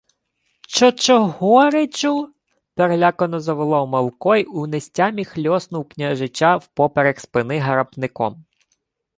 —Чо-чого, 0.73 1.69
речу!— 1.69 2.29
перелякано 2.75 3.39
заволав 3.39 3.87
Малко 3.87 4.35
й 4.35 4.47
у 4.53 4.67
нестямі 4.67 5.25
хльоснув 5.25 5.89
княжича 5.89 6.55
впоперек 6.57 7.19
спини 7.19 7.57
гарапником. 7.59 8.45